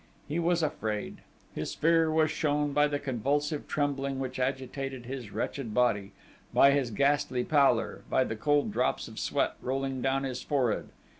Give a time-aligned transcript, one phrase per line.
[0.27, 1.21] He was afraid!...
[1.53, 6.11] His fear was shown by the convulsive trembling which agitated his wretched body,
[6.51, 10.89] by his ghastly pallor, by the cold drops of sweat rolling down his forehead....